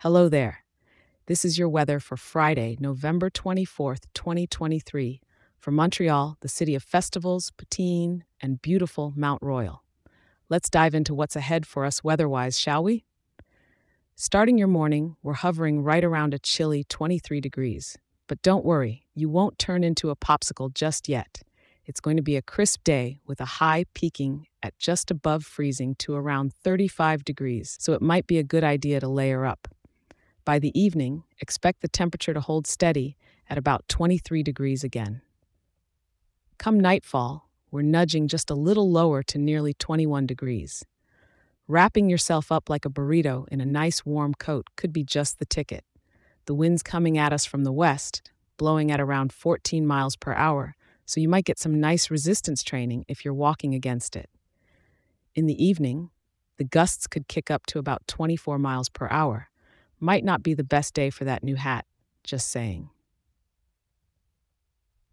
[0.00, 0.62] Hello there.
[1.24, 5.22] This is your weather for Friday, November 24th, 2023,
[5.58, 9.82] for Montreal, the city of festivals, poutine, and beautiful Mount Royal.
[10.50, 13.06] Let's dive into what's ahead for us weather wise, shall we?
[14.14, 17.96] Starting your morning, we're hovering right around a chilly 23 degrees.
[18.26, 21.40] But don't worry, you won't turn into a popsicle just yet.
[21.86, 25.94] It's going to be a crisp day with a high peaking at just above freezing
[26.00, 29.68] to around 35 degrees, so it might be a good idea to layer up.
[30.46, 33.16] By the evening, expect the temperature to hold steady
[33.50, 35.22] at about 23 degrees again.
[36.56, 40.84] Come nightfall, we're nudging just a little lower to nearly 21 degrees.
[41.66, 45.46] Wrapping yourself up like a burrito in a nice warm coat could be just the
[45.46, 45.84] ticket.
[46.44, 50.76] The wind's coming at us from the west, blowing at around 14 miles per hour,
[51.04, 54.30] so you might get some nice resistance training if you're walking against it.
[55.34, 56.10] In the evening,
[56.56, 59.48] the gusts could kick up to about 24 miles per hour.
[59.98, 61.86] Might not be the best day for that new hat,
[62.22, 62.90] just saying.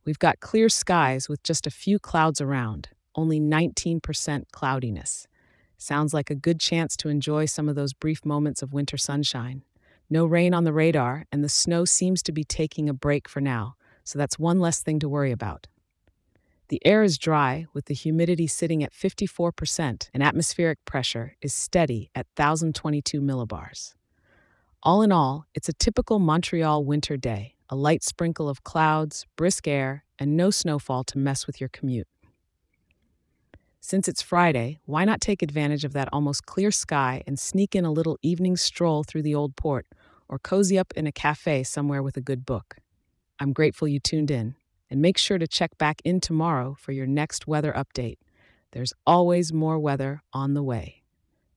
[0.06, 5.28] We've got clear skies with just a few clouds around, only 19% cloudiness.
[5.78, 9.64] Sounds like a good chance to enjoy some of those brief moments of winter sunshine.
[10.10, 13.40] No rain on the radar, and the snow seems to be taking a break for
[13.40, 15.68] now, so that's one less thing to worry about.
[16.68, 22.10] The air is dry, with the humidity sitting at 54%, and atmospheric pressure is steady
[22.14, 23.94] at 1,022 millibars.
[24.86, 29.68] All in all, it's a typical Montreal winter day a light sprinkle of clouds, brisk
[29.68, 32.08] air, and no snowfall to mess with your commute.
[33.80, 37.86] Since it's Friday, why not take advantage of that almost clear sky and sneak in
[37.86, 39.88] a little evening stroll through the old port
[40.28, 42.76] or cozy up in a cafe somewhere with a good book?
[43.40, 44.56] I'm grateful you tuned in,
[44.90, 48.18] and make sure to check back in tomorrow for your next weather update.
[48.74, 51.04] There's always more weather on the way.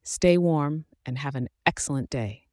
[0.04, 2.45] Stay warm and have an excellent day.